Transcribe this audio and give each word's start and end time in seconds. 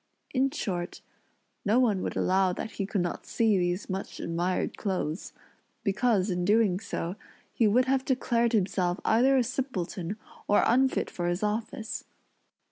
in 0.33 0.49
short, 0.49 0.99
no 1.63 1.79
one 1.79 2.01
would 2.01 2.15
allow 2.15 2.51
that 2.51 2.71
he 2.71 2.87
could 2.87 3.01
not 3.01 3.27
see 3.27 3.59
these 3.59 3.87
much 3.87 4.19
admired 4.19 4.75
clothes; 4.75 5.31
because, 5.83 6.31
in 6.31 6.43
doing 6.43 6.79
so, 6.79 7.15
he 7.53 7.67
would 7.67 7.85
have 7.85 8.03
declared 8.03 8.51
himself 8.53 8.99
either 9.05 9.37
a 9.37 9.43
simpleton 9.43 10.17
or 10.47 10.63
unfit 10.65 11.07
for 11.11 11.27
his 11.27 11.43
office. 11.43 12.03